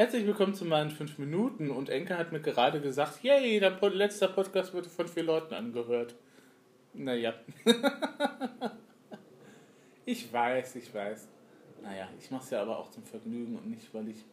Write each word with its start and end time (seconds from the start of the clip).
Herzlich 0.00 0.26
willkommen 0.26 0.54
zu 0.54 0.64
meinen 0.64 0.88
5 0.88 1.18
Minuten 1.18 1.70
und 1.70 1.90
Enke 1.90 2.16
hat 2.16 2.32
mir 2.32 2.40
gerade 2.40 2.80
gesagt, 2.80 3.22
yay, 3.22 3.60
der 3.60 3.78
letzte 3.90 4.28
Podcast 4.28 4.72
wurde 4.72 4.88
von 4.88 5.06
vier 5.06 5.24
Leuten 5.24 5.52
angehört. 5.52 6.14
Naja. 6.94 7.34
ich 10.06 10.32
weiß, 10.32 10.76
ich 10.76 10.94
weiß. 10.94 11.28
Naja, 11.82 12.08
ich 12.18 12.30
mache 12.30 12.44
es 12.44 12.48
ja 12.48 12.62
aber 12.62 12.78
auch 12.78 12.90
zum 12.90 13.04
Vergnügen 13.04 13.58
und 13.58 13.68
nicht, 13.68 13.92
weil 13.92 14.08
ich 14.08 14.24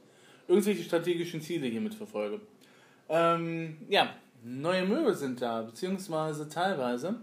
irgendwelche 0.48 0.84
strategischen 0.84 1.42
Ziele 1.42 1.68
hiermit 1.68 1.96
verfolge. 1.96 2.40
Ähm, 3.10 3.76
ja, 3.90 4.16
neue 4.46 4.86
Möbel 4.86 5.16
sind 5.16 5.42
da, 5.42 5.64
beziehungsweise 5.64 6.48
teilweise. 6.48 7.16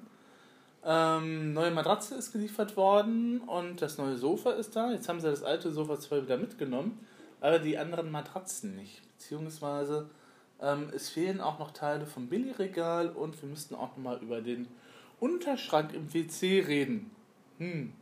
Ähm, 0.85 1.55
neue 1.55 1.71
Matratze 1.71 2.17
ist 2.17 2.31
geliefert 2.31 2.77
worden 2.77 3.41
und 3.41 3.81
das 3.81 3.97
neue 3.97 4.19
Sofa 4.19 4.51
ist 4.51 4.77
da. 4.77 4.93
Jetzt 4.93 5.09
haben 5.09 5.21
sie 5.21 5.31
das 5.31 5.43
alte 5.43 5.73
Sofa 5.73 5.99
zwar 5.99 6.23
wieder 6.23 6.37
mitgenommen, 6.37 7.07
aber 7.45 7.59
die 7.59 7.77
anderen 7.77 8.11
Matratzen 8.11 8.75
nicht. 8.75 9.03
Beziehungsweise 9.19 10.09
ähm, 10.63 10.91
es 10.97 11.11
fehlen 11.11 11.43
auch 11.43 11.59
noch 11.59 11.73
Teile 11.73 12.07
vom 12.07 12.29
Billigregal 12.29 13.11
und 13.11 13.41
wir 13.43 13.51
müssten 13.51 13.75
auch 13.75 13.89
nochmal 13.89 14.19
über 14.23 14.41
den 14.41 14.67
Unterschrank 15.21 15.93
im 15.93 16.15
WC 16.15 16.61
reden. 16.67 17.11
Hm. 17.59 17.93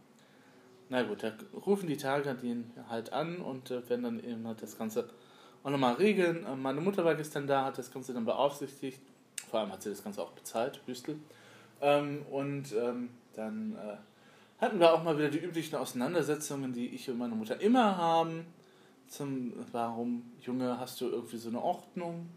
Na 0.90 1.02
gut, 1.02 1.24
da 1.24 1.32
rufen 1.66 1.88
die 1.88 1.96
Tage 1.96 2.32
den 2.34 2.70
halt 2.88 3.12
an 3.12 3.38
und 3.38 3.72
äh, 3.72 3.88
werden 3.90 4.04
dann 4.04 4.22
eben 4.22 4.46
halt 4.46 4.62
das 4.62 4.78
Ganze 4.78 5.10
auch 5.64 5.70
nochmal 5.70 5.94
regeln. 5.94 6.46
Äh, 6.46 6.54
meine 6.54 6.80
Mutter 6.80 7.04
war 7.04 7.16
gestern 7.16 7.48
da, 7.48 7.64
hat 7.64 7.78
das 7.78 7.92
Ganze 7.92 8.14
dann 8.14 8.24
beaufsichtigt. 8.24 9.00
Vor 9.50 9.58
allem 9.58 9.72
hat 9.72 9.82
sie 9.82 9.90
das 9.90 10.04
Ganze 10.04 10.22
auch 10.22 10.30
bezahlt, 10.30 10.86
Büstel. 10.86 11.16
Ähm, 11.80 12.24
und 12.30 12.72
ähm, 12.80 13.10
dann 13.34 13.74
äh, 13.74 14.62
hatten 14.62 14.78
wir 14.78 14.92
auch 14.92 15.02
mal 15.02 15.18
wieder 15.18 15.30
die 15.30 15.40
üblichen 15.40 15.74
Auseinandersetzungen, 15.74 16.72
die 16.72 16.94
ich 16.94 17.10
und 17.10 17.18
meine 17.18 17.34
Mutter 17.34 17.60
immer 17.60 17.96
haben. 17.96 18.46
Zum, 19.12 19.52
warum, 19.72 20.22
Junge, 20.40 20.80
hast 20.80 20.98
du 21.02 21.06
irgendwie 21.06 21.36
so 21.36 21.50
eine 21.50 21.60
Ordnung? 21.60 22.30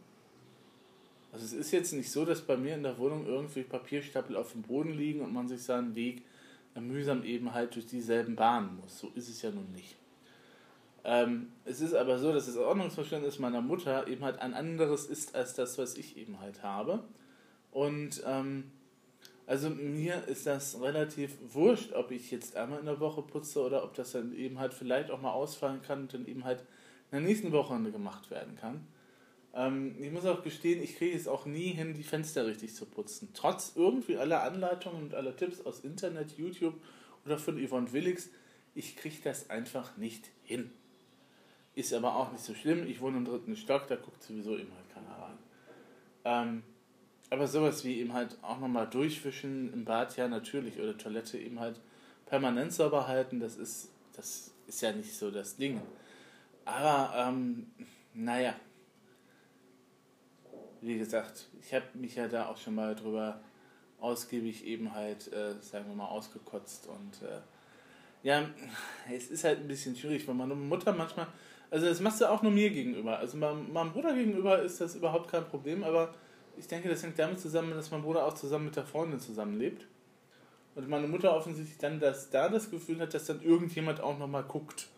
Also 1.31 1.45
es 1.45 1.53
ist 1.53 1.71
jetzt 1.71 1.93
nicht 1.93 2.11
so, 2.11 2.25
dass 2.25 2.41
bei 2.41 2.57
mir 2.57 2.75
in 2.75 2.83
der 2.83 2.97
Wohnung 2.97 3.25
irgendwie 3.25 3.63
Papierstapel 3.63 4.35
auf 4.35 4.51
dem 4.51 4.61
Boden 4.61 4.91
liegen 4.91 5.21
und 5.21 5.33
man 5.33 5.47
sich 5.47 5.63
seinen 5.63 5.95
Weg 5.95 6.23
mühsam 6.77 7.23
eben 7.23 7.53
halt 7.53 7.75
durch 7.75 7.85
dieselben 7.85 8.35
Bahnen 8.35 8.77
muss. 8.81 8.99
So 8.99 9.09
ist 9.15 9.29
es 9.29 9.41
ja 9.41 9.51
nun 9.51 9.71
nicht. 9.71 9.95
Ähm, 11.05 11.47
es 11.63 11.79
ist 11.79 11.93
aber 11.93 12.17
so, 12.19 12.33
dass 12.33 12.47
das 12.47 12.57
Ordnungsverständnis 12.57 13.39
meiner 13.39 13.61
Mutter 13.61 14.09
eben 14.09 14.25
halt 14.25 14.39
ein 14.39 14.53
anderes 14.53 15.05
ist 15.05 15.33
als 15.33 15.53
das, 15.53 15.77
was 15.77 15.95
ich 15.95 16.17
eben 16.17 16.41
halt 16.41 16.61
habe. 16.61 17.05
Und 17.71 18.21
ähm, 18.25 18.69
also 19.47 19.69
mir 19.69 20.27
ist 20.27 20.47
das 20.47 20.81
relativ 20.81 21.37
wurscht, 21.53 21.93
ob 21.93 22.11
ich 22.11 22.31
jetzt 22.31 22.55
einmal 22.55 22.79
in 22.79 22.85
der 22.85 22.99
Woche 22.99 23.21
putze 23.21 23.61
oder 23.61 23.83
ob 23.83 23.93
das 23.93 24.13
dann 24.13 24.35
eben 24.35 24.59
halt 24.59 24.73
vielleicht 24.73 25.11
auch 25.11 25.21
mal 25.21 25.33
ausfallen 25.33 25.81
kann 25.81 26.01
und 26.01 26.13
dann 26.13 26.25
eben 26.25 26.43
halt 26.43 26.61
in 27.11 27.19
der 27.19 27.21
nächsten 27.21 27.51
Woche 27.51 27.79
gemacht 27.79 28.31
werden 28.31 28.55
kann. 28.55 28.87
Ähm, 29.53 29.95
ich 29.99 30.11
muss 30.11 30.25
auch 30.25 30.43
gestehen, 30.43 30.81
ich 30.81 30.97
kriege 30.97 31.15
es 31.15 31.27
auch 31.27 31.45
nie 31.45 31.69
hin, 31.69 31.93
die 31.93 32.03
Fenster 32.03 32.45
richtig 32.47 32.73
zu 32.73 32.85
putzen. 32.85 33.29
Trotz 33.33 33.73
irgendwie 33.75 34.17
aller 34.17 34.43
Anleitungen 34.43 35.03
und 35.03 35.13
aller 35.13 35.35
Tipps 35.35 35.61
aus 35.61 35.81
Internet, 35.81 36.37
YouTube 36.37 36.75
oder 37.25 37.37
von 37.37 37.63
Yvonne 37.63 37.93
Willix, 37.93 38.29
ich 38.73 38.95
kriege 38.97 39.17
das 39.23 39.49
einfach 39.49 39.95
nicht 39.95 40.29
hin. 40.43 40.71
Ist 41.75 41.93
aber 41.93 42.15
auch 42.15 42.31
nicht 42.31 42.43
so 42.43 42.53
schlimm. 42.53 42.87
Ich 42.87 42.99
wohne 42.99 43.17
im 43.17 43.25
dritten 43.25 43.55
Stock, 43.55 43.87
da 43.87 43.95
guckt 43.95 44.23
sowieso 44.23 44.51
halt 44.51 44.67
keiner 44.93 45.17
rein. 45.21 45.37
Ähm, 46.25 46.63
aber 47.29 47.47
sowas 47.47 47.83
wie 47.83 47.99
eben 47.99 48.13
halt 48.13 48.37
auch 48.41 48.59
nochmal 48.59 48.87
durchwischen 48.87 49.73
im 49.73 49.85
Bad, 49.85 50.15
ja 50.17 50.27
natürlich, 50.27 50.79
oder 50.79 50.97
Toilette 50.97 51.37
eben 51.37 51.59
halt 51.59 51.79
permanent 52.25 52.73
sauber 52.73 53.07
halten, 53.07 53.39
das 53.39 53.57
ist, 53.57 53.89
das 54.13 54.51
ist 54.67 54.81
ja 54.81 54.91
nicht 54.91 55.13
so 55.13 55.31
das 55.31 55.57
Ding. 55.57 55.81
Aber, 56.65 57.13
ähm, 57.15 57.67
naja, 58.13 58.55
wie 60.81 60.97
gesagt, 60.97 61.47
ich 61.61 61.73
habe 61.73 61.85
mich 61.93 62.15
ja 62.15 62.27
da 62.27 62.47
auch 62.47 62.57
schon 62.57 62.75
mal 62.75 62.95
drüber 62.95 63.39
ausgiebig 63.99 64.65
eben 64.65 64.93
halt, 64.93 65.31
äh, 65.33 65.53
sagen 65.61 65.87
wir 65.87 65.95
mal, 65.95 66.07
ausgekotzt. 66.07 66.87
Und 66.87 67.27
äh, 67.27 67.41
ja, 68.23 68.47
es 69.11 69.29
ist 69.29 69.43
halt 69.43 69.59
ein 69.59 69.67
bisschen 69.67 69.95
schwierig, 69.95 70.27
weil 70.27 70.35
meine 70.35 70.55
Mutter 70.55 70.93
manchmal, 70.93 71.27
also 71.71 71.87
das 71.87 71.99
machst 72.01 72.21
du 72.21 72.29
auch 72.29 72.41
nur 72.41 72.51
mir 72.51 72.69
gegenüber, 72.69 73.17
also 73.17 73.37
meinem, 73.37 73.71
meinem 73.73 73.93
Bruder 73.93 74.13
gegenüber 74.13 74.61
ist 74.61 74.79
das 74.79 74.95
überhaupt 74.95 75.29
kein 75.29 75.45
Problem, 75.45 75.83
aber 75.83 76.13
ich 76.57 76.67
denke, 76.67 76.89
das 76.89 77.03
hängt 77.03 77.17
damit 77.19 77.39
zusammen, 77.39 77.71
dass 77.71 77.91
mein 77.91 78.01
Bruder 78.01 78.25
auch 78.25 78.33
zusammen 78.33 78.65
mit 78.65 78.75
der 78.75 78.85
Freundin 78.85 79.19
zusammenlebt. 79.19 79.85
Und 80.75 80.89
meine 80.89 81.07
Mutter 81.07 81.35
offensichtlich 81.35 81.77
dann 81.77 81.99
das, 81.99 82.29
da 82.29 82.49
das 82.49 82.69
Gefühl 82.69 82.99
hat, 82.99 83.13
dass 83.13 83.25
dann 83.25 83.41
irgendjemand 83.41 84.01
auch 84.01 84.17
nochmal 84.17 84.43
guckt. 84.43 84.89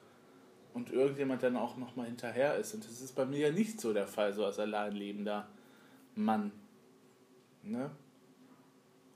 Und 0.74 0.92
irgendjemand 0.92 1.42
dann 1.42 1.56
auch 1.56 1.78
nochmal 1.78 2.06
hinterher 2.06 2.56
ist. 2.56 2.74
Und 2.74 2.86
das 2.86 3.02
ist 3.02 3.16
bei 3.16 3.26
mir 3.26 3.40
ja 3.40 3.52
nicht 3.52 3.82
so 3.82 3.94
der 3.94 4.08
Fall, 4.08 4.34
so 4.34 4.46
als 4.46 4.60
alleinlebender 4.60 5.48
Mann. 6.16 6.52
Ne? 7.64 7.90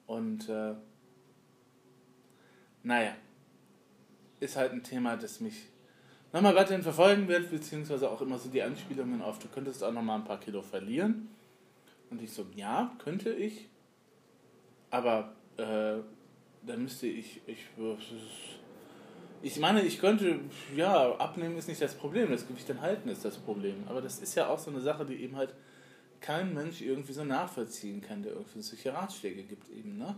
Und 0.08 0.50
äh, 0.50 0.73
naja, 2.84 3.16
ist 4.40 4.56
halt 4.56 4.72
ein 4.72 4.84
Thema, 4.84 5.18
das 5.18 5.40
mich 5.40 5.68
nochmal 6.34 6.56
weiterhin 6.56 6.81
verfolgen 6.81 7.28
wird, 7.28 7.52
beziehungsweise 7.52 8.09
auch 8.09 8.22
immer 8.22 8.40
so 8.40 8.50
die 8.50 8.62
Anspielungen 8.62 9.22
auf, 9.22 9.40
du 9.40 9.47
könntest 9.47 9.84
auch 9.84 9.91
nochmal 9.91 10.18
ein 10.18 10.25
paar 10.25 10.40
Kilo 10.40 10.62
verlieren. 10.62 11.29
Und 12.11 12.22
ich 12.22 12.31
so, 12.31 12.45
ja, 12.55 12.95
könnte 12.99 13.31
ich. 13.31 13.69
Aber 14.91 15.33
äh, 15.57 15.97
dann 16.63 16.83
müsste 16.83 17.07
ich, 17.07 17.41
ich, 17.47 17.66
ich 19.41 19.59
meine, 19.59 19.81
ich 19.81 19.99
könnte, 19.99 20.39
ja, 20.75 21.16
abnehmen 21.16 21.57
ist 21.57 21.67
nicht 21.67 21.81
das 21.81 21.95
Problem, 21.95 22.29
das 22.29 22.47
Gewicht 22.47 22.69
dann 22.69 22.81
halten 22.81 23.09
ist 23.09 23.25
das 23.25 23.38
Problem. 23.38 23.85
Aber 23.88 24.01
das 24.01 24.19
ist 24.19 24.35
ja 24.35 24.47
auch 24.47 24.59
so 24.59 24.69
eine 24.69 24.81
Sache, 24.81 25.05
die 25.05 25.16
eben 25.23 25.38
halt 25.38 25.55
kein 26.19 26.53
Mensch 26.53 26.81
irgendwie 26.81 27.13
so 27.13 27.23
nachvollziehen 27.23 28.01
kann, 28.01 28.22
der 28.22 28.33
irgendwie 28.33 28.61
solche 28.61 28.93
Ratschläge 28.93 29.43
gibt 29.43 29.69
eben, 29.69 29.97
ne? 29.97 30.16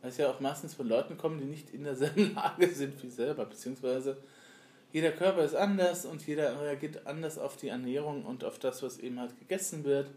Weil 0.00 0.10
es 0.10 0.16
ja 0.16 0.28
auch 0.28 0.40
meistens 0.40 0.74
von 0.74 0.88
Leuten 0.88 1.16
kommen, 1.16 1.38
die 1.38 1.44
nicht 1.44 1.70
in 1.70 1.84
derselben 1.84 2.34
Lage 2.34 2.68
sind 2.68 3.00
wie 3.02 3.10
selber, 3.10 3.44
beziehungsweise 3.44 4.16
jeder 4.92 5.12
Körper 5.12 5.44
ist 5.44 5.54
anders 5.54 6.04
und 6.04 6.26
jeder 6.26 6.60
reagiert 6.60 7.06
anders 7.06 7.38
auf 7.38 7.56
die 7.56 7.68
Ernährung 7.68 8.24
und 8.24 8.44
auf 8.44 8.58
das, 8.58 8.82
was 8.82 8.98
eben 8.98 9.20
halt 9.20 9.38
gegessen 9.38 9.84
wird. 9.84 10.10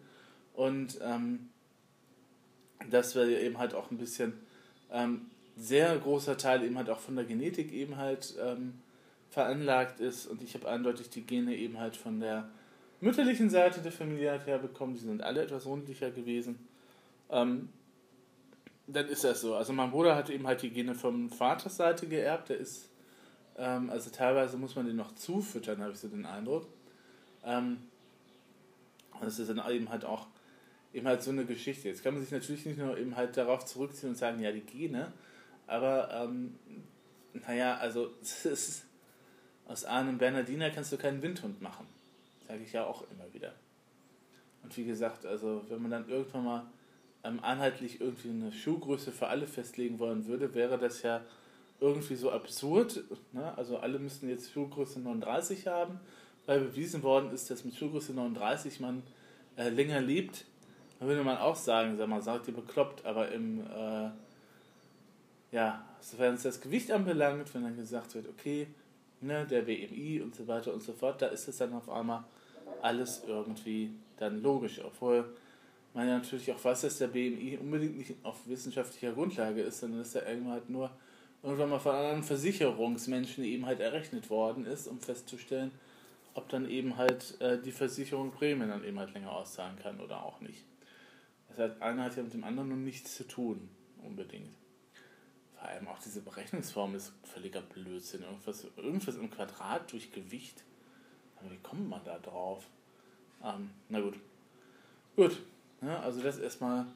Und 0.56 1.00
ähm, 1.02 1.50
dass 2.90 3.16
wir 3.16 3.28
eben 3.42 3.58
halt 3.58 3.74
auch 3.74 3.92
ein 3.92 3.98
bisschen 3.98 4.34
ähm, 4.92 5.28
sehr 5.58 5.98
großer 5.98 6.38
Teil 6.38 6.64
eben 6.64 6.78
halt 6.78 6.90
auch 6.90 7.00
von 7.00 7.16
der 7.16 7.26
Genetik 7.26 7.72
eben 7.72 7.98
halt 7.98 8.36
ähm, 8.42 8.76
veranlagt 9.30 10.00
ist. 10.00 10.28
Und 10.28 10.42
ich 10.42 10.54
habe 10.54 10.70
eindeutig 10.70 11.10
die 11.10 11.22
Gene 11.22 11.56
eben 11.56 11.80
halt 11.80 11.96
von 11.96 12.20
der 12.20 12.48
mütterlichen 13.02 13.50
Seite 13.50 13.82
der 13.82 13.92
Familie 13.92 14.32
halt 14.32 14.46
herbekommen. 14.46 14.96
Die 14.96 15.02
sind 15.02 15.22
alle 15.22 15.44
etwas 15.44 15.66
rundlicher 15.66 16.12
gewesen. 16.12 16.68
Ähm, 17.30 17.70
dann 18.88 19.08
ist 19.08 19.24
das 19.24 19.42
so. 19.42 19.56
Also 19.56 19.74
mein 19.74 19.92
Bruder 19.92 20.16
hat 20.16 20.30
eben 20.30 20.46
halt 20.46 20.62
die 20.62 20.70
Gene 20.70 20.94
vom 20.94 21.30
Vaters 21.30 21.78
Seite 21.78 22.08
geerbt. 22.08 22.50
Der 22.50 22.58
ist, 22.58 22.90
ähm, 23.58 23.90
also 23.90 24.10
teilweise 24.10 24.58
muss 24.58 24.76
man 24.76 24.86
den 24.86 24.96
noch 24.96 25.16
zufüttern, 25.16 25.82
habe 25.82 25.94
ich 25.94 26.00
so 26.00 26.08
den 26.08 26.26
Eindruck. 26.26 26.68
Ähm, 27.44 27.78
das 29.22 29.40
ist 29.40 29.50
dann 29.50 29.62
eben 29.72 29.90
halt 29.90 30.06
auch 30.06 30.28
eben 30.96 31.08
halt 31.08 31.22
so 31.22 31.32
eine 31.32 31.46
Geschichte. 31.46 31.90
Jetzt 31.90 32.04
kann 32.04 32.14
man 32.14 32.24
sich 32.24 32.32
natürlich 32.32 32.66
nicht 32.66 32.80
nur 32.80 32.98
eben 32.98 33.16
halt 33.16 33.36
darauf 33.36 33.66
zurückziehen 33.66 34.10
und 34.10 34.16
sagen, 34.16 34.42
ja, 34.42 34.52
die 34.52 34.62
Gene, 34.62 35.12
aber 35.68 36.10
ähm, 36.14 36.56
naja, 37.34 37.78
also 37.78 38.12
ist, 38.22 38.86
aus 39.68 39.84
einem 39.84 40.18
Bernardiner 40.18 40.70
kannst 40.70 40.94
du 40.94 40.98
keinen 40.98 41.22
Windhund 41.22 41.62
machen. 41.62 41.86
Sage 42.48 42.64
ich 42.64 42.72
ja 42.72 42.86
auch 42.86 43.04
immer 43.12 43.34
wieder. 43.34 43.54
Und 44.64 44.76
wie 44.78 44.86
gesagt, 44.86 45.26
also 45.26 45.66
wenn 45.70 45.82
man 45.82 45.92
dann 45.92 46.10
irgendwann 46.10 46.46
mal 46.46 46.66
ähm, 47.24 47.40
anhaltlich 47.42 48.00
irgendwie 48.00 48.30
eine 48.30 48.52
Schuhgröße 48.52 49.12
für 49.12 49.28
alle 49.28 49.48
festlegen 49.48 50.00
wollen 50.00 50.28
würde, 50.28 50.54
wäre 50.54 50.78
das 50.78 51.02
ja 51.02 51.22
irgendwie 51.82 52.16
so 52.16 52.32
absurd. 52.32 53.04
Ne? 53.34 53.58
Also 53.58 53.78
alle 53.78 54.00
müssten 54.00 54.30
jetzt 54.30 54.52
Schuhgröße 54.52 55.02
39 55.02 55.68
haben, 55.68 56.00
weil 56.46 56.62
bewiesen 56.62 57.04
worden 57.04 57.32
ist, 57.32 57.50
dass 57.50 57.66
mit 57.66 57.76
Schuhgröße 57.76 58.14
39 58.14 58.80
man 58.80 59.04
äh, 59.58 59.70
länger 59.70 60.00
lebt 60.00 60.46
da 61.00 61.06
würde 61.06 61.24
man 61.24 61.38
auch 61.38 61.56
sagen, 61.56 61.98
sag 61.98 62.08
mal, 62.08 62.22
sagt 62.22 62.48
ihr 62.48 62.54
bekloppt, 62.54 63.06
aber 63.06 63.32
im, 63.32 63.62
äh, 63.62 64.10
ja, 65.52 65.86
sofern 66.00 66.36
es 66.36 66.44
das 66.44 66.62
Gewicht 66.62 66.92
anbelangt, 66.92 67.54
wenn 67.54 67.64
dann 67.64 67.76
gesagt 67.76 68.16
wird, 68.16 68.28
okay, 68.30 68.68
ne, 69.22 69.46
der 69.46 69.64
BMI 69.64 70.22
und 70.22 70.36
so 70.36 70.48
weiter 70.48 70.74
und 70.74 70.82
so 70.82 70.94
fort, 70.94 71.22
da 71.22 71.28
ist 71.28 71.48
es 71.48 71.58
dann 71.58 71.74
auf 71.74 71.90
einmal 71.90 72.24
alles 72.82 73.24
irgendwie 73.28 73.92
dann 74.18 74.42
logisch, 74.42 74.82
obwohl 74.84 75.26
man 75.94 76.08
ja 76.08 76.18
natürlich 76.18 76.52
auch 76.52 76.64
weiß, 76.64 76.82
dass 76.82 76.98
der 76.98 77.08
BMI 77.08 77.58
unbedingt 77.60 77.98
nicht 77.98 78.16
auf 78.24 78.48
wissenschaftlicher 78.48 79.14
Grundlage 79.14 79.62
ist, 79.62 79.80
sondern 79.80 80.00
dass 80.00 80.16
er 80.16 80.28
irgendwann 80.28 80.54
halt 80.54 80.70
nur 80.70 80.92
irgendwann 81.42 81.70
mal 81.70 81.80
von 81.80 81.96
anderen 81.96 82.24
Versicherungsmenschen 82.24 83.44
eben 83.44 83.66
halt 83.66 83.80
errechnet 83.80 84.30
worden 84.30 84.66
ist, 84.66 84.88
um 84.88 85.00
festzustellen, 85.00 85.72
ob 86.34 86.50
dann 86.50 86.70
eben 86.70 86.98
halt 86.98 87.40
äh, 87.40 87.62
die 87.62 87.72
Versicherung 87.72 88.32
Prämien 88.32 88.70
dann 88.70 88.84
eben 88.84 89.00
halt 89.00 89.14
länger 89.14 89.32
auszahlen 89.32 89.78
kann 89.82 90.00
oder 90.00 90.24
auch 90.24 90.42
nicht. 90.42 90.66
Das 91.56 91.72
heißt, 91.72 91.82
einer 91.82 92.04
hat 92.04 92.18
ja 92.18 92.24
mit 92.24 92.34
dem 92.34 92.44
anderen 92.44 92.70
nun 92.70 92.84
nichts 92.84 93.16
zu 93.16 93.26
tun, 93.26 93.70
unbedingt. 94.04 94.54
Vor 95.58 95.70
allem 95.70 95.88
auch 95.88 96.00
diese 96.00 96.22
Berechnungsform 96.22 96.96
ist 96.96 97.14
völliger 97.24 97.62
Blödsinn. 97.62 98.24
Irgendwas, 98.24 98.68
irgendwas 98.76 99.16
im 99.16 99.32
Quadrat 99.32 99.92
durch 99.92 100.12
Gewicht. 100.12 100.64
Aber 101.38 101.52
wie 101.52 101.58
kommt 101.58 101.90
man 101.90 102.04
da 102.04 102.20
drauf? 102.20 102.66
Ähm, 103.42 103.70
na 103.88 104.02
gut. 104.02 104.16
Gut. 105.16 105.42
Ja, 105.82 106.02
also 106.02 106.22
das 106.22 106.40
erstmal 106.40 106.88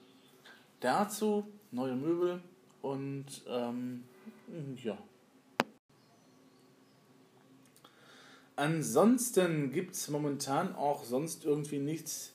dazu. 0.81 1.47
Neue 1.71 1.95
Möbel 1.95 2.41
und 2.81 3.25
ähm, 3.47 4.03
ja. 4.83 4.97
Ansonsten 8.55 9.71
gibt 9.71 9.95
es 9.95 10.09
momentan 10.09 10.75
auch 10.75 11.05
sonst 11.05 11.45
irgendwie 11.45 11.79
nichts 11.79 12.33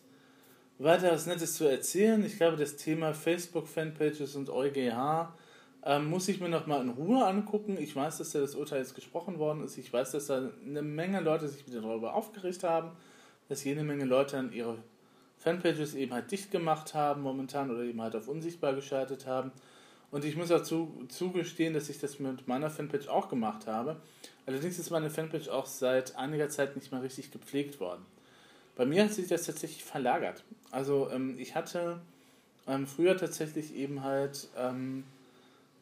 weiteres 0.79 1.27
Nettes 1.27 1.55
zu 1.55 1.65
erzählen. 1.65 2.25
Ich 2.25 2.37
glaube, 2.37 2.57
das 2.57 2.77
Thema 2.77 3.15
Facebook-Fanpages 3.15 4.35
und 4.37 4.51
EuGH 4.51 5.33
ähm, 5.85 6.07
muss 6.07 6.29
ich 6.29 6.41
mir 6.41 6.49
nochmal 6.49 6.81
in 6.81 6.91
Ruhe 6.91 7.25
angucken. 7.25 7.77
Ich 7.79 7.95
weiß, 7.95 8.19
dass 8.19 8.33
da 8.33 8.41
das 8.41 8.55
Urteil 8.55 8.81
jetzt 8.81 8.95
gesprochen 8.95 9.39
worden 9.39 9.63
ist. 9.65 9.79
Ich 9.79 9.93
weiß, 9.93 10.13
dass 10.13 10.27
da 10.27 10.51
eine 10.67 10.83
Menge 10.83 11.21
Leute 11.21 11.49
sich 11.49 11.67
wieder 11.67 11.83
darüber 11.83 12.15
aufgeregt 12.15 12.65
haben, 12.65 12.91
dass 13.49 13.65
jede 13.65 13.85
Menge 13.85 14.05
Leute 14.05 14.37
dann 14.37 14.53
ihre 14.53 14.79
Fanpages 15.39 15.95
eben 15.95 16.15
halt 16.15 16.31
dicht 16.31 16.51
gemacht 16.51 16.95
haben 16.95 17.23
momentan 17.23 17.71
oder 17.71 17.83
eben 17.83 18.01
halt 18.01 18.17
auf 18.17 18.29
unsichtbar 18.29 18.75
geschaltet 18.75 19.27
haben. 19.27 19.53
Und 20.11 20.25
ich 20.25 20.37
muss 20.37 20.51
auch 20.53 20.63
zu, 20.63 21.05
zugestehen, 21.09 21.75
dass 21.75 21.89
ich 21.89 21.99
das 21.99 22.19
mit 22.19 22.47
meiner 22.47 22.71
Fanpage 22.71 23.09
auch 23.09 23.29
gemacht 23.29 23.67
habe. 23.67 23.97
Allerdings 24.47 24.79
ist 24.79 24.91
meine 24.91 25.11
Fanpage 25.11 25.49
auch 25.49 25.67
seit 25.67 26.17
einiger 26.17 26.49
Zeit 26.49 26.77
nicht 26.77 26.93
mehr 26.93 27.03
richtig 27.03 27.31
gepflegt 27.31 27.81
worden. 27.81 28.07
Bei 28.77 28.85
mir 28.87 29.05
hat 29.05 29.13
sich 29.13 29.29
das 29.29 29.47
tatsächlich 29.47 29.85
verlagert. 29.85 30.43
Also 30.71 31.09
ähm, 31.11 31.37
ich 31.39 31.55
hatte 31.55 32.01
ähm, 32.67 32.87
früher 32.87 33.17
tatsächlich 33.17 33.75
eben 33.75 34.03
halt 34.03 34.49
ähm, 34.57 35.05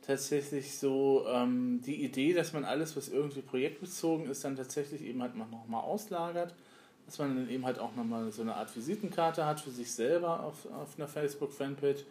tatsächlich 0.06 0.77
so 0.79 1.25
ähm, 1.29 1.81
die 1.87 2.05
Idee, 2.05 2.35
dass 2.35 2.53
man 2.53 2.65
alles, 2.65 2.97
was 2.97 3.09
irgendwie 3.09 3.41
projektbezogen 3.41 4.29
ist, 4.29 4.44
dann 4.44 4.56
tatsächlich 4.56 5.03
eben 5.03 5.23
halt 5.23 5.37
nochmal 5.37 5.83
auslagert. 5.83 6.55
Dass 7.06 7.19
man 7.19 7.35
dann 7.37 7.50
eben 7.50 7.65
halt 7.65 7.79
auch 7.79 7.94
nochmal 7.97 8.31
so 8.31 8.43
eine 8.43 8.55
Art 8.55 8.75
Visitenkarte 8.77 9.44
hat 9.44 9.61
für 9.61 9.71
sich 9.71 9.91
selber 9.93 10.41
auf, 10.41 10.67
auf 10.73 10.97
einer 10.97 11.09
Facebook-Fanpage. 11.09 12.05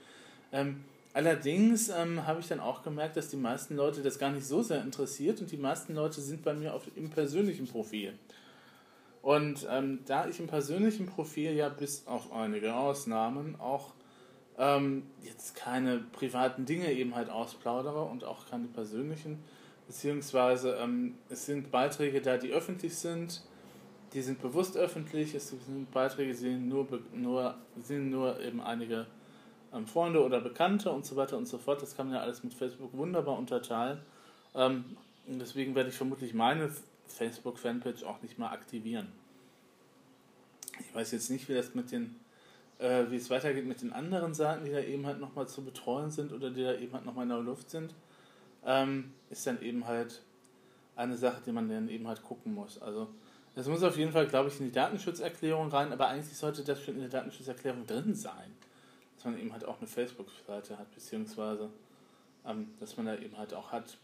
Ähm, 0.52 0.84
allerdings 1.14 1.90
ähm, 1.90 2.26
habe 2.28 2.42
ich 2.42 2.48
dann 2.48 2.60
auch 2.60 2.84
gemerkt, 2.84 3.18
dass 3.18 3.30
die 3.30 3.38
meisten 3.38 3.76
Leute 3.76 4.02
das 4.02 4.20
gar 4.20 4.32
nicht 4.32 4.46
so 4.46 4.62
sehr 4.62 4.82
interessiert 4.82 5.40
und 5.42 5.52
die 5.52 5.58
meisten 5.58 5.96
Leute 5.96 6.22
sind 6.22 6.44
bei 6.44 6.54
mir 6.54 6.74
auf, 6.74 6.84
im 6.96 7.10
persönlichen 7.10 7.68
Profil. 7.68 8.14
Und 9.22 9.68
ähm, 9.70 10.00
da 10.06 10.28
ich 10.28 10.40
im 10.40 10.48
persönlichen 10.48 11.06
Profil 11.06 11.54
ja 11.54 11.70
bis 11.70 12.08
auf 12.08 12.32
einige 12.32 12.76
Ausnahmen 12.76 13.56
auch 13.60 13.94
ähm, 14.58 15.04
jetzt 15.22 15.56
keine 15.56 16.00
privaten 16.00 16.66
Dinge 16.66 16.92
eben 16.92 17.16
halt 17.16 17.30
ausplaudere 17.30 18.04
und 18.04 18.24
auch 18.24 18.50
keine 18.50 18.68
persönlichen, 18.68 19.44
beziehungsweise 19.88 20.76
ähm, 20.82 21.16
es 21.30 21.46
sind 21.46 21.72
Beiträge 21.72 22.22
da, 22.22 22.38
die 22.38 22.52
öffentlich 22.52 22.96
sind, 22.96 23.44
die 24.14 24.22
sind 24.22 24.42
bewusst 24.42 24.76
öffentlich, 24.76 25.36
es 25.36 25.50
sind 25.50 25.92
Beiträge, 25.92 26.32
die 26.32 26.38
sind 26.38 26.68
nur, 26.68 26.88
nur, 27.14 27.56
sind 27.82 28.10
nur 28.10 28.40
eben 28.42 28.60
einige 28.60 29.06
ähm, 29.74 29.86
Freunde 29.86 30.24
oder 30.24 30.42
Bekannte 30.42 30.92
und 30.92 31.06
so 31.06 31.16
weiter 31.16 31.38
und 31.38 31.48
so 31.48 31.58
fort. 31.58 31.82
Das 31.82 31.96
kann 31.96 32.08
man 32.08 32.16
ja 32.16 32.22
alles 32.22 32.44
mit 32.44 32.54
Facebook 32.54 32.92
wunderbar 32.94 33.38
unterteilen. 33.38 34.00
Ähm, 34.54 34.98
deswegen 35.28 35.76
werde 35.76 35.90
ich 35.90 35.96
vermutlich 35.96 36.34
meine 36.34 36.72
Facebook-Fanpage 37.14 38.04
auch 38.04 38.22
nicht 38.22 38.38
mal 38.38 38.52
aktivieren. 38.52 39.12
Ich 40.80 40.94
weiß 40.94 41.12
jetzt 41.12 41.30
nicht, 41.30 41.48
wie 41.50 41.54
das 41.54 41.76
mit 41.76 41.92
den, 41.92 42.16
äh, 42.80 43.06
wie 43.10 43.18
es 43.18 43.30
weitergeht 43.30 43.66
mit 43.66 43.82
den 43.82 43.94
anderen 43.94 44.34
Seiten, 44.34 44.66
die 44.66 44.72
da 44.72 44.80
eben 44.80 45.06
halt 45.06 45.20
nochmal 45.20 45.48
zu 45.48 45.64
betreuen 45.64 46.12
sind 46.12 46.34
oder 46.34 46.50
die 46.50 46.64
da 46.64 46.74
eben 46.76 46.94
halt 46.94 47.06
nochmal 47.06 47.24
in 47.24 47.30
der 47.30 47.40
Luft 47.40 47.70
sind. 47.70 47.94
Ähm, 48.66 49.14
ist 49.30 49.46
dann 49.46 49.62
eben 49.62 49.88
halt 49.88 50.22
eine 50.96 51.18
Sache, 51.18 51.42
die 51.46 51.52
man 51.52 51.70
dann 51.70 51.90
eben 51.90 52.08
halt 52.08 52.24
gucken 52.24 52.54
muss. 52.54 52.82
Also 52.82 53.08
es 53.56 53.68
muss 53.68 53.84
auf 53.84 53.98
jeden 53.98 54.12
Fall, 54.12 54.28
glaube 54.28 54.50
ich, 54.50 54.60
in 54.60 54.68
die 54.68 54.72
Datenschutzerklärung 54.72 55.70
rein, 55.70 55.92
aber 55.92 56.08
eigentlich 56.08 56.38
sollte 56.38 56.64
das 56.64 56.82
schon 56.82 56.96
in 56.96 57.02
der 57.02 57.10
Datenschutzerklärung 57.10 57.86
drin 57.86 58.16
sein. 58.16 58.56
Dass 59.16 59.26
man 59.26 59.38
eben 59.38 59.52
halt 59.52 59.66
auch 59.66 59.78
eine 59.80 59.88
Facebook-Seite 59.88 60.78
hat, 60.78 60.92
beziehungsweise 60.94 61.70
ähm, 62.46 62.70
dass 62.80 62.98
man 62.98 63.06
da 63.06 63.16
eben 63.16 63.38
halt 63.38 63.54
auch 63.54 63.72
hat. 63.72 63.98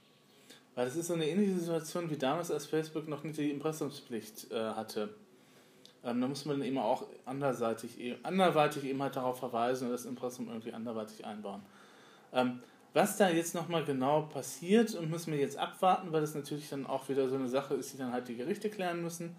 Weil 0.77 0.85
das 0.85 0.95
ist 0.95 1.07
so 1.07 1.15
eine 1.15 1.27
ähnliche 1.27 1.57
Situation 1.57 2.07
wie 2.11 2.17
damals, 2.17 2.51
als 2.51 2.67
Facebook 2.67 3.07
noch 3.07 3.23
nicht 3.23 3.39
die 3.39 3.49
Impressumspflicht 3.49 4.51
äh, 4.51 4.59
hatte. 4.75 5.09
Ähm, 6.03 6.21
da 6.21 6.27
muss 6.27 6.45
man 6.45 6.61
eben 6.61 6.77
auch 6.77 7.07
anderseitig, 7.25 7.99
e, 7.99 8.15
anderweitig 8.21 8.83
eben 8.83 9.01
halt 9.01 9.15
darauf 9.15 9.39
verweisen 9.39 9.85
und 9.87 9.93
das 9.93 10.05
Impressum 10.05 10.49
irgendwie 10.49 10.73
anderweitig 10.73 11.25
einbauen. 11.25 11.63
Ähm, 12.31 12.59
was 12.93 13.17
da 13.17 13.27
jetzt 13.27 13.55
nochmal 13.55 13.85
genau 13.85 14.21
passiert, 14.21 15.01
müssen 15.01 15.33
wir 15.33 15.39
jetzt 15.39 15.57
abwarten, 15.57 16.11
weil 16.11 16.21
das 16.21 16.35
natürlich 16.35 16.69
dann 16.69 16.85
auch 16.85 17.09
wieder 17.09 17.27
so 17.27 17.33
eine 17.33 17.49
Sache 17.49 17.73
ist, 17.73 17.93
die 17.93 17.97
dann 17.97 18.11
halt 18.11 18.27
die 18.27 18.35
Gerichte 18.35 18.69
klären 18.69 19.01
müssen. 19.01 19.35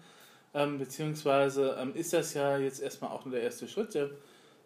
Ähm, 0.53 0.77
beziehungsweise 0.77 1.77
ähm, 1.79 1.95
ist 1.95 2.11
das 2.11 2.33
ja 2.33 2.57
jetzt 2.57 2.81
erstmal 2.81 3.11
auch 3.11 3.23
nur 3.23 3.35
der 3.35 3.43
erste 3.43 3.65
Schritt. 3.69 3.93
Der, 3.93 4.09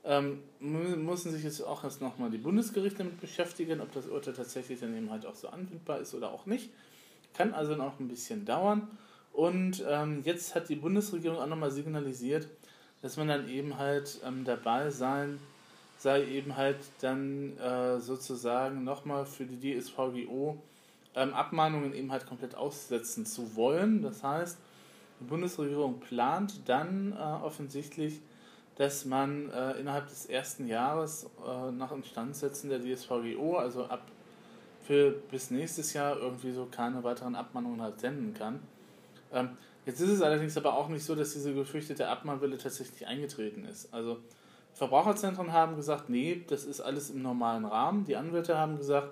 ähm, 0.04 0.40
müssen 0.60 1.32
sich 1.32 1.44
jetzt 1.44 1.62
auch 1.62 1.84
erst 1.84 2.02
nochmal 2.02 2.30
die 2.30 2.38
Bundesgerichte 2.38 3.00
damit 3.00 3.22
beschäftigen, 3.22 3.82
ob 3.82 3.92
das 3.94 4.08
Urteil 4.08 4.34
tatsächlich 4.34 4.80
dann 4.80 4.96
eben 4.96 5.10
halt 5.10 5.26
auch 5.26 5.36
so 5.36 5.48
anwendbar 5.48 6.00
ist 6.00 6.14
oder 6.14 6.32
auch 6.32 6.46
nicht. 6.46 6.72
Kann 7.34 7.54
also 7.54 7.76
noch 7.76 8.00
ein 8.00 8.08
bisschen 8.08 8.46
dauern. 8.46 8.88
Und 9.32 9.84
ähm, 9.88 10.22
jetzt 10.24 10.54
hat 10.56 10.70
die 10.70 10.76
Bundesregierung 10.76 11.40
auch 11.40 11.48
nochmal 11.48 11.72
signalisiert, 11.72 12.48
dass 13.02 13.18
man 13.18 13.28
dann 13.28 13.50
eben 13.50 13.78
halt 13.78 14.20
ähm, 14.26 14.44
dabei 14.46 14.92
sein 14.92 15.40
sei 16.04 16.26
eben 16.26 16.58
halt 16.58 16.78
dann 17.00 17.58
äh, 17.58 18.00
sozusagen 18.00 18.84
nochmal 18.84 19.26
für 19.26 19.46
die 19.46 19.80
DSVGO 19.80 20.62
ähm, 21.16 21.34
Abmahnungen 21.34 21.94
eben 21.94 22.12
halt 22.12 22.28
komplett 22.28 22.56
aussetzen 22.56 23.26
zu 23.26 23.56
wollen. 23.56 24.02
Das 24.02 24.22
heißt, 24.22 24.58
die 25.22 25.24
Bundesregierung 25.24 26.02
plant 26.02 26.60
dann 26.66 27.14
äh, 27.14 27.16
offensichtlich, 27.16 28.20
dass 28.76 29.06
man 29.06 29.50
äh, 29.52 29.74
innerhalb 29.74 30.08
des 30.08 30.26
ersten 30.26 30.68
Jahres 30.68 31.30
äh, 31.46 31.72
nach 31.72 31.92
Instandsetzen 31.92 32.70
der 32.70 32.80
DSVGO, 32.80 33.58
also 33.58 33.86
ab 33.86 34.02
für 34.84 35.12
bis 35.32 35.50
nächstes 35.50 35.94
Jahr 35.94 36.18
irgendwie 36.18 36.52
so 36.52 36.68
keine 36.70 37.04
weiteren 37.04 37.36
Abmahnungen 37.36 37.82
halt 37.82 38.00
senden 38.00 38.34
kann. 38.34 38.60
Ähm, 39.32 39.58
jetzt 39.86 40.02
ist 40.02 40.10
es 40.10 40.22
allerdings 40.22 40.58
aber 40.58 40.78
auch 40.78 40.90
nicht 40.90 41.06
so, 41.06 41.16
dass 41.16 41.34
diese 41.34 41.54
gefürchtete 41.54 42.08
Abmahnwelle 42.08 42.58
tatsächlich 42.58 43.08
eingetreten 43.08 43.66
ist. 43.66 43.94
Also 43.94 44.20
Verbraucherzentren 44.74 45.54
haben 45.54 45.76
gesagt, 45.76 46.10
nee, 46.10 46.44
das 46.48 46.66
ist 46.66 46.82
alles 46.82 47.10
im 47.12 47.22
normalen 47.22 47.66
Rahmen. 47.66 48.06
Die 48.06 48.16
Anwälte 48.16 48.58
haben 48.58 48.78
gesagt, 48.78 49.12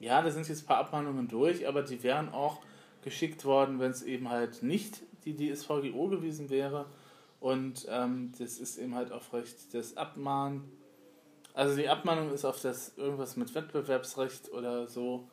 ja, 0.00 0.22
da 0.22 0.30
sind 0.30 0.48
jetzt 0.48 0.64
ein 0.64 0.66
paar 0.66 0.78
Abmahnungen 0.78 1.28
durch, 1.28 1.68
aber 1.68 1.82
die 1.82 2.02
wären 2.02 2.32
auch 2.32 2.60
geschickt 3.02 3.44
worden, 3.44 3.80
wenn 3.80 3.90
es 3.90 4.02
eben 4.02 4.30
halt 4.30 4.62
nicht 4.62 5.00
die 5.24 5.36
DSVGO 5.36 6.08
gewesen 6.08 6.50
wäre. 6.50 6.86
Und 7.42 7.86
ähm, 7.88 8.32
das 8.38 8.58
ist 8.58 8.78
eben 8.78 8.94
halt 8.94 9.10
auf 9.10 9.32
Recht 9.32 9.74
des 9.74 9.96
Abmahn. 9.96 10.62
Also 11.54 11.76
die 11.76 11.88
Abmahnung 11.88 12.32
ist 12.32 12.44
auf 12.44 12.60
das 12.62 12.96
irgendwas 12.96 13.36
mit 13.36 13.54
Wettbewerbsrecht 13.54 14.52
oder 14.52 14.86
so 14.86 15.28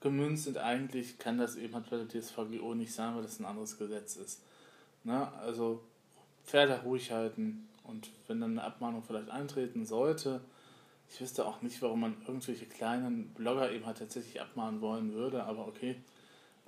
gemünzt 0.00 0.48
und 0.48 0.56
eigentlich 0.56 1.18
kann 1.18 1.36
das 1.36 1.56
eben 1.56 1.74
halt 1.74 1.90
bei 1.90 1.98
der 1.98 2.08
DSVGO 2.08 2.74
nicht 2.74 2.94
sein, 2.94 3.14
weil 3.14 3.22
das 3.22 3.38
ein 3.38 3.44
anderes 3.44 3.76
Gesetz 3.76 4.16
ist. 4.16 4.42
Ne? 5.04 5.30
Also 5.34 5.82
Pferde 6.46 6.80
ruhig 6.82 7.12
halten, 7.12 7.68
und 7.84 8.10
wenn 8.26 8.40
dann 8.40 8.52
eine 8.52 8.64
Abmahnung 8.64 9.02
vielleicht 9.02 9.30
eintreten 9.30 9.84
sollte, 9.84 10.40
ich 11.10 11.20
wüsste 11.20 11.44
auch 11.44 11.60
nicht, 11.60 11.82
warum 11.82 12.00
man 12.00 12.16
irgendwelche 12.26 12.66
kleinen 12.66 13.34
Blogger 13.34 13.70
eben 13.70 13.84
halt 13.84 13.98
tatsächlich 13.98 14.40
abmahnen 14.40 14.80
wollen 14.80 15.12
würde, 15.12 15.44
aber 15.44 15.66
okay. 15.66 15.96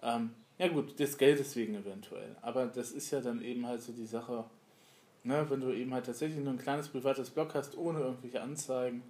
Ähm, 0.02 0.30
ja 0.58 0.68
gut, 0.68 0.98
des 0.98 1.16
Geldes 1.16 1.54
wegen 1.56 1.76
eventuell. 1.76 2.36
Aber 2.42 2.66
das 2.66 2.90
ist 2.90 3.10
ja 3.10 3.20
dann 3.20 3.40
eben 3.40 3.66
halt 3.66 3.82
so 3.82 3.92
die 3.92 4.04
Sache, 4.04 4.44
ne, 5.24 5.48
wenn 5.48 5.60
du 5.60 5.72
eben 5.72 5.92
halt 5.94 6.06
tatsächlich 6.06 6.42
nur 6.42 6.52
ein 6.52 6.58
kleines 6.58 6.88
privates 6.88 7.30
Blog 7.30 7.54
hast, 7.54 7.76
ohne 7.76 8.00
irgendwelche 8.00 8.40
Anzeigen 8.40 9.02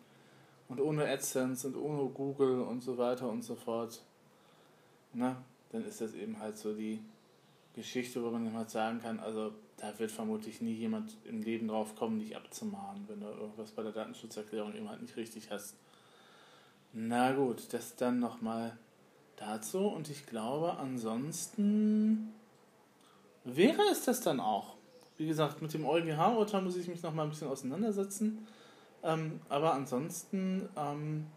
und 0.69 0.81
ohne 0.81 1.07
AdSense 1.07 1.69
und 1.69 1.77
ohne 1.77 2.09
Google 2.11 2.61
und 2.61 2.83
so 2.83 2.99
weiter 2.99 3.29
und 3.29 3.43
so 3.43 3.55
fort, 3.55 4.03
ne, 5.13 5.37
dann 5.71 5.85
ist 5.85 6.01
das 6.01 6.15
eben 6.15 6.39
halt 6.39 6.59
so 6.59 6.75
die 6.75 7.01
Geschichte, 7.75 8.23
wo 8.23 8.31
man 8.31 8.47
immer 8.47 8.69
sagen 8.69 9.01
kann, 9.01 9.21
also 9.21 9.53
da 9.79 9.99
wird 9.99 10.13
vermutlich 10.13 10.61
nie 10.61 10.75
jemand 10.75 11.17
im 11.25 11.43
Leben 11.43 11.69
drauf 11.69 11.97
kommen, 11.97 12.21
dich 12.21 12.37
abzumahnen, 12.37 13.05
wenn 13.09 13.21
du 13.21 13.27
irgendwas 13.27 13.73
bei 13.73 13.83
der 13.83 13.93
Datenschutzerklärung 13.93 14.75
eben 14.75 14.89
halt 14.89 15.03
nicht 15.03 15.17
richtig 15.17 15.51
hast. 15.51 15.75
Na 16.93 17.33
gut, 17.33 17.73
das 17.73 17.97
dann 17.97 18.21
nochmal 18.21 18.77
dazu 19.37 19.87
und 19.87 20.11
ich 20.11 20.27
glaube, 20.27 20.77
ansonsten 20.77 22.33
wäre 23.45 23.83
es 23.91 24.05
das 24.05 24.21
dann 24.21 24.41
auch. 24.41 24.77
Wie 25.23 25.29
gesagt, 25.29 25.63
mit 25.63 25.73
dem 25.73 25.87
EuGH-Urteil 25.87 26.63
muss 26.63 26.75
ich 26.75 26.89
mich 26.89 27.01
nochmal 27.01 27.27
ein 27.27 27.31
bisschen 27.31 27.47
auseinandersetzen. 27.47 28.45
Ähm, 29.05 29.41
aber 29.49 29.73
ansonsten 29.73 30.69
ähm, 30.77 31.29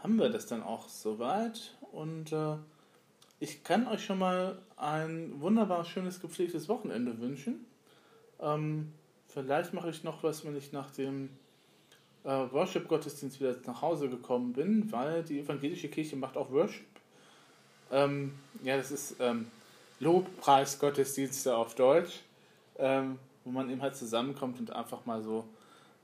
haben 0.00 0.18
wir 0.20 0.28
das 0.28 0.46
dann 0.46 0.62
auch 0.62 0.88
soweit 0.88 1.76
und 1.90 2.30
äh, 2.30 2.54
ich 3.40 3.64
kann 3.64 3.88
euch 3.88 4.04
schon 4.04 4.20
mal 4.20 4.56
ein 4.76 5.32
wunderbar 5.40 5.84
schönes, 5.84 6.20
gepflegtes 6.20 6.68
Wochenende 6.68 7.18
wünschen. 7.18 7.66
Ähm, 8.40 8.92
vielleicht 9.26 9.74
mache 9.74 9.90
ich 9.90 10.04
noch 10.04 10.22
was, 10.22 10.44
wenn 10.44 10.56
ich 10.56 10.70
nach 10.70 10.92
dem 10.92 11.30
äh, 12.22 12.28
Worship-Gottesdienst 12.28 13.40
wieder 13.40 13.56
nach 13.66 13.82
Hause 13.82 14.08
gekommen 14.08 14.52
bin, 14.52 14.92
weil 14.92 15.24
die 15.24 15.40
evangelische 15.40 15.88
Kirche 15.88 16.14
macht 16.14 16.36
auch 16.36 16.52
Worship. 16.52 16.86
Ähm, 17.90 18.34
ja, 18.62 18.76
das 18.76 18.92
ist 18.92 19.16
ähm, 19.18 19.48
Lobpreis-Gottesdienste 19.98 21.56
auf 21.56 21.74
Deutsch. 21.74 22.20
Ähm, 22.78 23.18
wo 23.44 23.50
man 23.50 23.70
eben 23.70 23.82
halt 23.82 23.96
zusammenkommt 23.96 24.58
und 24.60 24.70
einfach 24.72 25.04
mal 25.06 25.22
so 25.22 25.44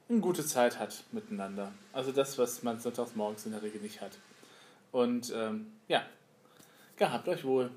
eine 0.08 0.20
gute 0.20 0.44
Zeit 0.44 0.78
hat 0.78 1.04
miteinander. 1.12 1.72
Also 1.92 2.12
das, 2.12 2.38
was 2.38 2.62
man 2.62 2.80
sonntags 2.80 3.14
morgens 3.14 3.46
in 3.46 3.52
der 3.52 3.62
Regel 3.62 3.80
nicht 3.80 4.00
hat. 4.00 4.18
Und 4.92 5.32
ähm, 5.34 5.72
ja, 5.88 6.02
gehabt 6.96 7.28
euch 7.28 7.44
wohl. 7.44 7.70